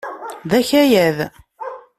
D 0.49 0.51
akayad. 0.59 1.17